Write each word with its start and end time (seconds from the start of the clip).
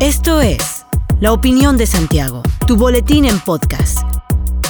Esto 0.00 0.40
es 0.40 0.86
La 1.20 1.32
Opinión 1.32 1.76
de 1.76 1.86
Santiago, 1.86 2.42
tu 2.66 2.76
boletín 2.76 3.24
en 3.24 3.38
podcast, 3.40 3.98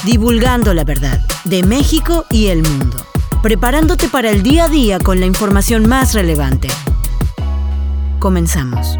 divulgando 0.05 0.73
la 0.73 0.83
verdad 0.83 1.19
de 1.43 1.63
México 1.63 2.25
y 2.31 2.47
el 2.47 2.63
mundo, 2.63 2.97
preparándote 3.43 4.07
para 4.07 4.29
el 4.29 4.43
día 4.43 4.65
a 4.65 4.69
día 4.69 4.99
con 4.99 5.19
la 5.19 5.25
información 5.25 5.87
más 5.87 6.13
relevante. 6.13 6.67
Comenzamos. 8.19 8.97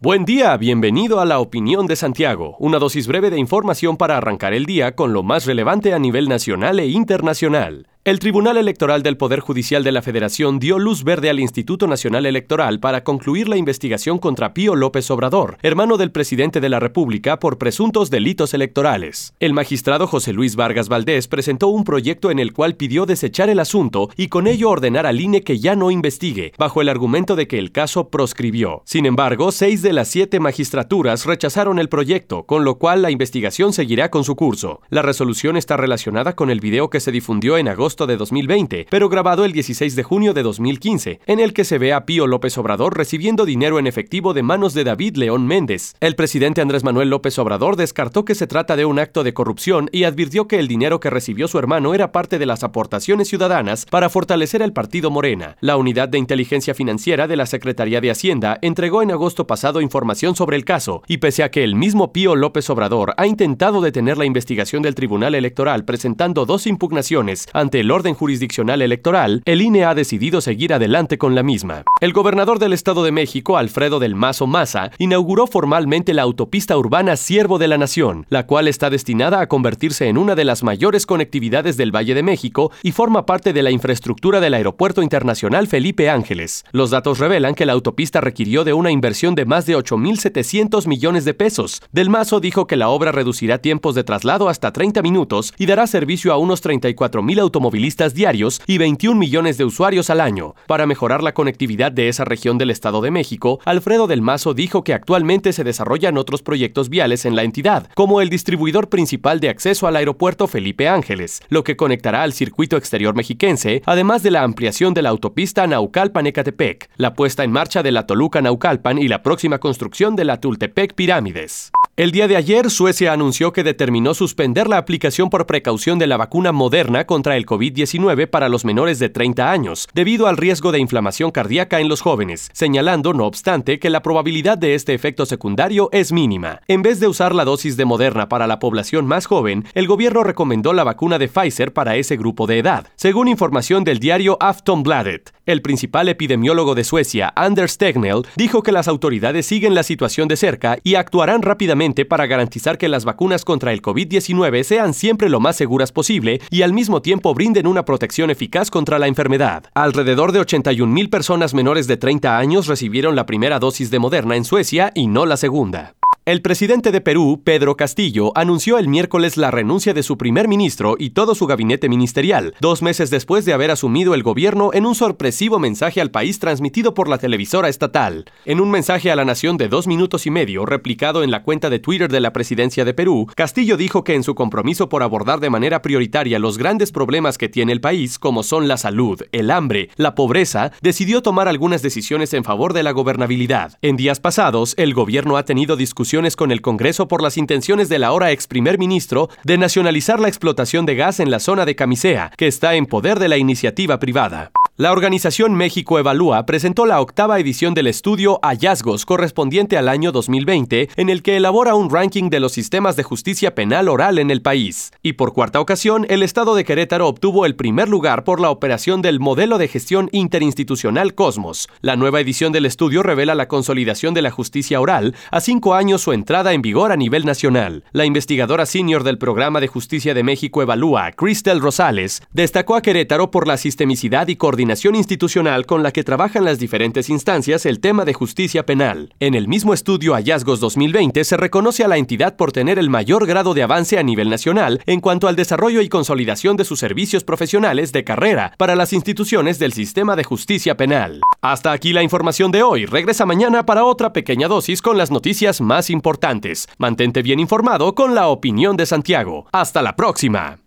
Buen 0.00 0.24
día, 0.24 0.56
bienvenido 0.56 1.20
a 1.20 1.24
la 1.24 1.40
opinión 1.40 1.88
de 1.88 1.96
Santiago, 1.96 2.56
una 2.60 2.78
dosis 2.78 3.08
breve 3.08 3.30
de 3.30 3.38
información 3.38 3.96
para 3.96 4.16
arrancar 4.16 4.54
el 4.54 4.64
día 4.64 4.94
con 4.94 5.12
lo 5.12 5.24
más 5.24 5.44
relevante 5.44 5.92
a 5.92 5.98
nivel 5.98 6.28
nacional 6.28 6.78
e 6.78 6.86
internacional. 6.86 7.88
El 8.04 8.20
Tribunal 8.20 8.56
Electoral 8.56 9.02
del 9.02 9.18
Poder 9.18 9.40
Judicial 9.40 9.84
de 9.84 9.92
la 9.92 10.00
Federación 10.00 10.58
dio 10.58 10.78
luz 10.78 11.04
verde 11.04 11.28
al 11.28 11.40
Instituto 11.40 11.86
Nacional 11.86 12.24
Electoral 12.24 12.80
para 12.80 13.04
concluir 13.04 13.48
la 13.48 13.58
investigación 13.58 14.18
contra 14.18 14.54
Pío 14.54 14.76
López 14.76 15.10
Obrador, 15.10 15.58
hermano 15.62 15.98
del 15.98 16.10
presidente 16.10 16.60
de 16.60 16.70
la 16.70 16.80
República, 16.80 17.38
por 17.38 17.58
presuntos 17.58 18.08
delitos 18.08 18.54
electorales. 18.54 19.34
El 19.40 19.52
magistrado 19.52 20.06
José 20.06 20.32
Luis 20.32 20.56
Vargas 20.56 20.88
Valdés 20.88 21.28
presentó 21.28 21.68
un 21.68 21.84
proyecto 21.84 22.30
en 22.30 22.38
el 22.38 22.54
cual 22.54 22.76
pidió 22.76 23.04
desechar 23.04 23.50
el 23.50 23.58
asunto 23.58 24.08
y 24.16 24.28
con 24.28 24.46
ello 24.46 24.70
ordenar 24.70 25.04
al 25.04 25.20
INE 25.20 25.42
que 25.42 25.58
ya 25.58 25.76
no 25.76 25.90
investigue, 25.90 26.52
bajo 26.56 26.80
el 26.80 26.88
argumento 26.88 27.36
de 27.36 27.46
que 27.46 27.58
el 27.58 27.72
caso 27.72 28.08
proscribió. 28.08 28.80
Sin 28.86 29.04
embargo, 29.04 29.52
seis 29.52 29.82
de 29.82 29.92
las 29.92 30.08
siete 30.08 30.40
magistraturas 30.40 31.26
rechazaron 31.26 31.78
el 31.78 31.90
proyecto, 31.90 32.44
con 32.44 32.64
lo 32.64 32.78
cual 32.78 33.02
la 33.02 33.10
investigación 33.10 33.74
seguirá 33.74 34.10
con 34.10 34.24
su 34.24 34.34
curso. 34.34 34.80
La 34.88 35.02
resolución 35.02 35.58
está 35.58 35.76
relacionada 35.76 36.34
con 36.34 36.48
el 36.48 36.60
video 36.60 36.88
que 36.88 37.00
se 37.00 37.12
difundió 37.12 37.58
en 37.58 37.68
agosto 37.68 37.87
de 37.88 38.16
2020, 38.16 38.86
pero 38.90 39.08
grabado 39.08 39.44
el 39.44 39.52
16 39.52 39.96
de 39.96 40.02
junio 40.02 40.34
de 40.34 40.42
2015, 40.42 41.20
en 41.26 41.40
el 41.40 41.54
que 41.54 41.64
se 41.64 41.78
ve 41.78 41.94
a 41.94 42.04
Pío 42.04 42.26
López 42.26 42.58
Obrador 42.58 42.96
recibiendo 42.96 43.46
dinero 43.46 43.78
en 43.78 43.86
efectivo 43.86 44.34
de 44.34 44.42
manos 44.42 44.74
de 44.74 44.84
David 44.84 45.16
León 45.16 45.46
Méndez. 45.46 45.94
El 46.00 46.14
presidente 46.14 46.60
Andrés 46.60 46.84
Manuel 46.84 47.08
López 47.08 47.38
Obrador 47.38 47.76
descartó 47.76 48.26
que 48.26 48.34
se 48.34 48.46
trata 48.46 48.76
de 48.76 48.84
un 48.84 48.98
acto 48.98 49.24
de 49.24 49.32
corrupción 49.32 49.88
y 49.90 50.04
advirtió 50.04 50.46
que 50.46 50.58
el 50.58 50.68
dinero 50.68 51.00
que 51.00 51.08
recibió 51.08 51.48
su 51.48 51.58
hermano 51.58 51.94
era 51.94 52.12
parte 52.12 52.38
de 52.38 52.46
las 52.46 52.62
aportaciones 52.62 53.28
ciudadanas 53.28 53.86
para 53.86 54.10
fortalecer 54.10 54.60
el 54.60 54.74
partido 54.74 55.10
Morena. 55.10 55.56
La 55.60 55.78
unidad 55.78 56.10
de 56.10 56.18
inteligencia 56.18 56.74
financiera 56.74 57.26
de 57.26 57.36
la 57.36 57.46
Secretaría 57.46 58.02
de 58.02 58.10
Hacienda 58.10 58.58
entregó 58.60 59.02
en 59.02 59.12
agosto 59.12 59.46
pasado 59.46 59.80
información 59.80 60.36
sobre 60.36 60.56
el 60.56 60.66
caso, 60.66 61.02
y 61.08 61.16
pese 61.16 61.42
a 61.42 61.50
que 61.50 61.64
el 61.64 61.74
mismo 61.74 62.12
Pío 62.12 62.36
López 62.36 62.68
Obrador 62.68 63.14
ha 63.16 63.26
intentado 63.26 63.80
detener 63.80 64.18
la 64.18 64.26
investigación 64.26 64.82
del 64.82 64.94
Tribunal 64.94 65.34
Electoral 65.34 65.84
presentando 65.84 66.44
dos 66.44 66.66
impugnaciones 66.66 67.46
ante 67.52 67.77
el 67.78 67.92
orden 67.92 68.14
jurisdiccional 68.14 68.82
electoral, 68.82 69.42
el 69.44 69.62
INE 69.62 69.84
ha 69.84 69.94
decidido 69.94 70.40
seguir 70.40 70.72
adelante 70.72 71.16
con 71.16 71.34
la 71.34 71.44
misma. 71.44 71.84
El 72.00 72.12
gobernador 72.12 72.58
del 72.58 72.72
Estado 72.72 73.04
de 73.04 73.12
México, 73.12 73.56
Alfredo 73.56 74.00
del 74.00 74.16
Mazo 74.16 74.46
Maza, 74.48 74.90
inauguró 74.98 75.46
formalmente 75.46 76.12
la 76.14 76.22
autopista 76.22 76.76
urbana 76.76 77.16
Siervo 77.16 77.58
de 77.58 77.68
la 77.68 77.78
Nación, 77.78 78.26
la 78.30 78.46
cual 78.46 78.66
está 78.66 78.90
destinada 78.90 79.40
a 79.40 79.46
convertirse 79.46 80.08
en 80.08 80.18
una 80.18 80.34
de 80.34 80.44
las 80.44 80.62
mayores 80.62 81.06
conectividades 81.06 81.76
del 81.76 81.94
Valle 81.94 82.14
de 82.14 82.22
México 82.22 82.72
y 82.82 82.92
forma 82.92 83.26
parte 83.26 83.52
de 83.52 83.62
la 83.62 83.70
infraestructura 83.70 84.40
del 84.40 84.54
Aeropuerto 84.54 85.02
Internacional 85.02 85.68
Felipe 85.68 86.10
Ángeles. 86.10 86.64
Los 86.72 86.90
datos 86.90 87.18
revelan 87.18 87.54
que 87.54 87.66
la 87.66 87.74
autopista 87.74 88.20
requirió 88.20 88.64
de 88.64 88.72
una 88.72 88.90
inversión 88.90 89.34
de 89.34 89.44
más 89.44 89.66
de 89.66 89.76
8.700 89.76 90.86
millones 90.88 91.24
de 91.24 91.34
pesos. 91.34 91.80
Del 91.92 92.10
Mazo 92.10 92.40
dijo 92.40 92.66
que 92.66 92.76
la 92.76 92.88
obra 92.88 93.12
reducirá 93.12 93.58
tiempos 93.58 93.94
de 93.94 94.04
traslado 94.04 94.48
hasta 94.48 94.72
30 94.72 95.00
minutos 95.02 95.54
y 95.58 95.66
dará 95.66 95.86
servicio 95.86 96.32
a 96.32 96.38
unos 96.38 96.64
34.000 96.64 97.40
automóviles 97.40 97.67
diarios 98.14 98.60
y 98.66 98.78
21 98.78 99.18
millones 99.18 99.58
de 99.58 99.64
usuarios 99.64 100.10
al 100.10 100.20
año. 100.20 100.54
Para 100.66 100.86
mejorar 100.86 101.22
la 101.22 101.34
conectividad 101.34 101.92
de 101.92 102.08
esa 102.08 102.24
región 102.24 102.58
del 102.58 102.70
Estado 102.70 103.00
de 103.00 103.10
México, 103.10 103.60
Alfredo 103.64 104.06
del 104.06 104.22
Mazo 104.22 104.54
dijo 104.54 104.84
que 104.84 104.94
actualmente 104.94 105.52
se 105.52 105.64
desarrollan 105.64 106.18
otros 106.18 106.42
proyectos 106.42 106.88
viales 106.88 107.24
en 107.24 107.36
la 107.36 107.42
entidad, 107.42 107.88
como 107.94 108.20
el 108.20 108.30
distribuidor 108.30 108.88
principal 108.88 109.40
de 109.40 109.48
acceso 109.48 109.86
al 109.86 109.96
aeropuerto 109.96 110.46
Felipe 110.46 110.88
Ángeles, 110.88 111.42
lo 111.48 111.64
que 111.64 111.76
conectará 111.76 112.22
al 112.22 112.32
circuito 112.32 112.76
exterior 112.76 113.14
mexiquense, 113.14 113.82
además 113.86 114.22
de 114.22 114.30
la 114.30 114.42
ampliación 114.42 114.94
de 114.94 115.02
la 115.02 115.10
autopista 115.10 115.66
Naucalpan-Ecatepec, 115.66 116.88
la 116.96 117.14
puesta 117.14 117.44
en 117.44 117.52
marcha 117.52 117.82
de 117.82 117.92
la 117.92 118.06
Toluca-Naucalpan 118.06 118.98
y 118.98 119.08
la 119.08 119.22
próxima 119.22 119.58
construcción 119.58 120.16
de 120.16 120.24
la 120.24 120.40
Tultepec 120.40 120.94
Pirámides. 120.94 121.70
El 121.98 122.12
día 122.12 122.28
de 122.28 122.36
ayer, 122.36 122.70
Suecia 122.70 123.12
anunció 123.12 123.52
que 123.52 123.64
determinó 123.64 124.14
suspender 124.14 124.68
la 124.68 124.76
aplicación 124.76 125.30
por 125.30 125.46
precaución 125.46 125.98
de 125.98 126.06
la 126.06 126.16
vacuna 126.16 126.52
moderna 126.52 127.06
contra 127.06 127.36
el 127.36 127.44
COVID-19 127.44 128.28
para 128.28 128.48
los 128.48 128.64
menores 128.64 129.00
de 129.00 129.08
30 129.08 129.50
años, 129.50 129.88
debido 129.94 130.28
al 130.28 130.36
riesgo 130.36 130.70
de 130.70 130.78
inflamación 130.78 131.32
cardíaca 131.32 131.80
en 131.80 131.88
los 131.88 132.00
jóvenes, 132.00 132.50
señalando, 132.52 133.14
no 133.14 133.26
obstante, 133.26 133.80
que 133.80 133.90
la 133.90 134.04
probabilidad 134.04 134.56
de 134.56 134.76
este 134.76 134.94
efecto 134.94 135.26
secundario 135.26 135.88
es 135.90 136.12
mínima. 136.12 136.60
En 136.68 136.82
vez 136.82 137.00
de 137.00 137.08
usar 137.08 137.34
la 137.34 137.44
dosis 137.44 137.76
de 137.76 137.84
Moderna 137.84 138.28
para 138.28 138.46
la 138.46 138.60
población 138.60 139.04
más 139.04 139.26
joven, 139.26 139.64
el 139.74 139.88
gobierno 139.88 140.22
recomendó 140.22 140.74
la 140.74 140.84
vacuna 140.84 141.18
de 141.18 141.26
Pfizer 141.26 141.72
para 141.72 141.96
ese 141.96 142.16
grupo 142.16 142.46
de 142.46 142.60
edad, 142.60 142.86
según 142.94 143.26
información 143.26 143.82
del 143.82 143.98
diario 143.98 144.36
Aftonbladet. 144.38 145.34
El 145.46 145.62
principal 145.62 146.08
epidemiólogo 146.08 146.76
de 146.76 146.84
Suecia, 146.84 147.32
Anders 147.34 147.76
Tegnell, 147.76 148.22
dijo 148.36 148.62
que 148.62 148.70
las 148.70 148.86
autoridades 148.86 149.46
siguen 149.46 149.74
la 149.74 149.82
situación 149.82 150.28
de 150.28 150.36
cerca 150.36 150.78
y 150.84 150.94
actuarán 150.94 151.42
rápidamente 151.42 151.87
para 152.04 152.26
garantizar 152.26 152.78
que 152.78 152.88
las 152.88 153.04
vacunas 153.04 153.44
contra 153.44 153.72
el 153.72 153.82
COVID-19 153.82 154.62
sean 154.62 154.94
siempre 154.94 155.28
lo 155.28 155.40
más 155.40 155.56
seguras 155.56 155.92
posible 155.92 156.40
y 156.50 156.62
al 156.62 156.72
mismo 156.72 157.02
tiempo 157.02 157.34
brinden 157.34 157.66
una 157.66 157.84
protección 157.84 158.30
eficaz 158.30 158.70
contra 158.70 158.98
la 158.98 159.06
enfermedad. 159.06 159.64
Alrededor 159.74 160.32
de 160.32 160.40
81 160.40 160.92
mil 160.92 161.10
personas 161.10 161.54
menores 161.54 161.86
de 161.86 161.96
30 161.96 162.38
años 162.38 162.66
recibieron 162.66 163.16
la 163.16 163.26
primera 163.26 163.58
dosis 163.58 163.90
de 163.90 163.98
Moderna 163.98 164.36
en 164.36 164.44
Suecia 164.44 164.92
y 164.94 165.06
no 165.06 165.26
la 165.26 165.36
segunda. 165.36 165.94
El 166.28 166.42
presidente 166.42 166.92
de 166.92 167.00
Perú, 167.00 167.40
Pedro 167.42 167.74
Castillo, 167.78 168.32
anunció 168.34 168.76
el 168.76 168.86
miércoles 168.86 169.38
la 169.38 169.50
renuncia 169.50 169.94
de 169.94 170.02
su 170.02 170.18
primer 170.18 170.46
ministro 170.46 170.96
y 170.98 171.08
todo 171.08 171.34
su 171.34 171.46
gabinete 171.46 171.88
ministerial, 171.88 172.54
dos 172.60 172.82
meses 172.82 173.08
después 173.08 173.46
de 173.46 173.54
haber 173.54 173.70
asumido 173.70 174.12
el 174.12 174.22
gobierno 174.22 174.68
en 174.74 174.84
un 174.84 174.94
sorpresivo 174.94 175.58
mensaje 175.58 176.02
al 176.02 176.10
país 176.10 176.38
transmitido 176.38 176.92
por 176.92 177.08
la 177.08 177.16
televisora 177.16 177.70
estatal. 177.70 178.26
En 178.44 178.60
un 178.60 178.70
mensaje 178.70 179.10
a 179.10 179.16
la 179.16 179.24
nación 179.24 179.56
de 179.56 179.68
dos 179.68 179.86
minutos 179.86 180.26
y 180.26 180.30
medio, 180.30 180.66
replicado 180.66 181.22
en 181.22 181.30
la 181.30 181.42
cuenta 181.44 181.70
de 181.70 181.78
Twitter 181.78 182.12
de 182.12 182.20
la 182.20 182.34
presidencia 182.34 182.84
de 182.84 182.92
Perú, 182.92 183.26
Castillo 183.34 183.78
dijo 183.78 184.04
que 184.04 184.14
en 184.14 184.22
su 184.22 184.34
compromiso 184.34 184.90
por 184.90 185.02
abordar 185.02 185.40
de 185.40 185.48
manera 185.48 185.80
prioritaria 185.80 186.38
los 186.38 186.58
grandes 186.58 186.92
problemas 186.92 187.38
que 187.38 187.48
tiene 187.48 187.72
el 187.72 187.80
país, 187.80 188.18
como 188.18 188.42
son 188.42 188.68
la 188.68 188.76
salud, 188.76 189.22
el 189.32 189.50
hambre, 189.50 189.88
la 189.96 190.14
pobreza, 190.14 190.72
decidió 190.82 191.22
tomar 191.22 191.48
algunas 191.48 191.80
decisiones 191.80 192.34
en 192.34 192.44
favor 192.44 192.74
de 192.74 192.82
la 192.82 192.92
gobernabilidad. 192.92 193.78
En 193.80 193.96
días 193.96 194.20
pasados, 194.20 194.74
el 194.76 194.92
gobierno 194.92 195.38
ha 195.38 195.46
tenido 195.46 195.74
discusiones 195.74 196.17
con 196.36 196.50
el 196.50 196.60
Congreso 196.60 197.06
por 197.06 197.22
las 197.22 197.36
intenciones 197.36 197.88
del 197.88 198.02
ahora 198.02 198.32
ex 198.32 198.48
primer 198.48 198.76
ministro 198.76 199.30
de 199.44 199.56
nacionalizar 199.56 200.18
la 200.18 200.26
explotación 200.26 200.84
de 200.84 200.96
gas 200.96 201.20
en 201.20 201.30
la 201.30 201.38
zona 201.38 201.64
de 201.64 201.76
Camisea, 201.76 202.32
que 202.36 202.48
está 202.48 202.74
en 202.74 202.86
poder 202.86 203.20
de 203.20 203.28
la 203.28 203.36
iniciativa 203.36 204.00
privada. 204.00 204.50
La 204.80 204.92
organización 204.92 205.56
México 205.56 205.98
Evalúa 205.98 206.46
presentó 206.46 206.86
la 206.86 207.00
octava 207.00 207.40
edición 207.40 207.74
del 207.74 207.88
estudio 207.88 208.38
Hallazgos 208.44 209.04
correspondiente 209.04 209.76
al 209.76 209.88
año 209.88 210.12
2020, 210.12 210.90
en 210.94 211.08
el 211.08 211.24
que 211.24 211.36
elabora 211.36 211.74
un 211.74 211.90
ranking 211.90 212.30
de 212.30 212.38
los 212.38 212.52
sistemas 212.52 212.94
de 212.94 213.02
justicia 213.02 213.56
penal 213.56 213.88
oral 213.88 214.20
en 214.20 214.30
el 214.30 214.40
país. 214.40 214.92
Y 215.02 215.14
por 215.14 215.32
cuarta 215.32 215.58
ocasión, 215.58 216.06
el 216.08 216.22
Estado 216.22 216.54
de 216.54 216.62
Querétaro 216.62 217.08
obtuvo 217.08 217.44
el 217.44 217.56
primer 217.56 217.88
lugar 217.88 218.22
por 218.22 218.40
la 218.40 218.50
operación 218.50 219.02
del 219.02 219.18
modelo 219.18 219.58
de 219.58 219.66
gestión 219.66 220.10
interinstitucional 220.12 221.16
Cosmos. 221.16 221.68
La 221.80 221.96
nueva 221.96 222.20
edición 222.20 222.52
del 222.52 222.64
estudio 222.64 223.02
revela 223.02 223.34
la 223.34 223.48
consolidación 223.48 224.14
de 224.14 224.22
la 224.22 224.30
justicia 224.30 224.80
oral 224.80 225.16
a 225.32 225.40
cinco 225.40 225.74
años 225.74 226.02
su 226.02 226.12
entrada 226.12 226.52
en 226.52 226.62
vigor 226.62 226.92
a 226.92 226.96
nivel 226.96 227.26
nacional. 227.26 227.82
La 227.90 228.04
investigadora 228.04 228.64
senior 228.64 229.02
del 229.02 229.18
Programa 229.18 229.58
de 229.58 229.66
Justicia 229.66 230.14
de 230.14 230.22
México 230.22 230.62
Evalúa, 230.62 231.10
Cristel 231.10 231.60
Rosales, 231.60 232.22
destacó 232.30 232.76
a 232.76 232.82
Querétaro 232.82 233.32
por 233.32 233.48
la 233.48 233.56
sistemicidad 233.56 234.28
y 234.28 234.36
coordinación 234.68 234.96
institucional 234.96 235.64
con 235.64 235.82
la 235.82 235.92
que 235.92 236.04
trabajan 236.04 236.44
las 236.44 236.58
diferentes 236.58 237.08
instancias 237.08 237.64
el 237.64 237.80
tema 237.80 238.04
de 238.04 238.12
justicia 238.12 238.66
penal. 238.66 239.14
En 239.18 239.34
el 239.34 239.48
mismo 239.48 239.72
estudio 239.72 240.12
Hallazgos 240.12 240.60
2020 240.60 241.24
se 241.24 241.38
reconoce 241.38 241.84
a 241.84 241.88
la 241.88 241.96
entidad 241.96 242.36
por 242.36 242.52
tener 242.52 242.78
el 242.78 242.90
mayor 242.90 243.26
grado 243.26 243.54
de 243.54 243.62
avance 243.62 243.98
a 243.98 244.02
nivel 244.02 244.28
nacional 244.28 244.82
en 244.84 245.00
cuanto 245.00 245.26
al 245.26 245.36
desarrollo 245.36 245.80
y 245.80 245.88
consolidación 245.88 246.58
de 246.58 246.66
sus 246.66 246.80
servicios 246.80 247.24
profesionales 247.24 247.92
de 247.92 248.04
carrera 248.04 248.52
para 248.58 248.76
las 248.76 248.92
instituciones 248.92 249.58
del 249.58 249.72
sistema 249.72 250.16
de 250.16 250.24
justicia 250.24 250.76
penal. 250.76 251.22
Hasta 251.40 251.72
aquí 251.72 251.94
la 251.94 252.02
información 252.02 252.52
de 252.52 252.62
hoy. 252.62 252.84
Regresa 252.84 253.24
mañana 253.24 253.64
para 253.64 253.86
otra 253.86 254.12
pequeña 254.12 254.48
dosis 254.48 254.82
con 254.82 254.98
las 254.98 255.10
noticias 255.10 255.62
más 255.62 255.88
importantes. 255.88 256.68
Mantente 256.76 257.22
bien 257.22 257.40
informado 257.40 257.94
con 257.94 258.14
la 258.14 258.28
opinión 258.28 258.76
de 258.76 258.84
Santiago. 258.84 259.46
Hasta 259.50 259.80
la 259.80 259.96
próxima. 259.96 260.58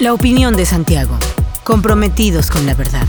La 0.00 0.12
opinión 0.12 0.54
de 0.54 0.66
Santiago 0.66 1.18
comprometidos 1.66 2.48
con 2.48 2.64
la 2.64 2.74
verdad. 2.74 3.08